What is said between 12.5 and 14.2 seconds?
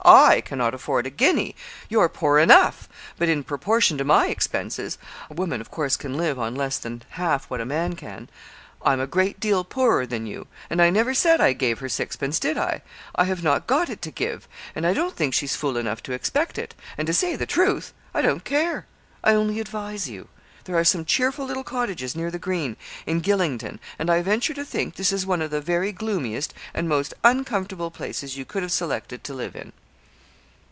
I? I have not got it to